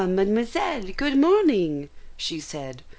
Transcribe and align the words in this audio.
Mademoiselle, 0.09 0.89
good 0.97 1.15
morning," 1.15 1.87
she 2.17 2.39
said. 2.39 2.81